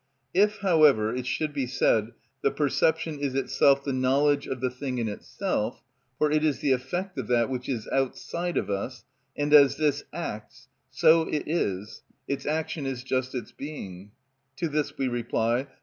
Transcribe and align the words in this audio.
If, 0.33 0.61
however, 0.61 1.13
it 1.13 1.27
should 1.27 1.53
be 1.53 1.67
said: 1.67 2.13
"The 2.41 2.49
perception 2.49 3.19
is 3.19 3.35
itself 3.35 3.83
the 3.83 3.93
knowledge 3.93 4.47
of 4.47 4.59
the 4.59 4.71
thing 4.71 4.97
in 4.97 5.07
itself: 5.07 5.83
for 6.17 6.31
it 6.31 6.43
is 6.43 6.57
the 6.57 6.71
effect 6.71 7.19
of 7.19 7.27
that 7.27 7.51
which 7.51 7.69
is 7.69 7.87
outside 7.89 8.57
of 8.57 8.67
us, 8.67 9.05
and 9.37 9.53
as 9.53 9.77
this 9.77 10.03
acts, 10.11 10.69
so 10.89 11.27
it 11.29 11.43
is: 11.47 12.01
its 12.27 12.47
action 12.47 12.87
is 12.87 13.03
just 13.03 13.35
its 13.35 13.51
being;" 13.51 14.09
to 14.55 14.69
this 14.69 14.97
we 14.97 15.07
reply: 15.07 15.57
(1.) 15.57 15.67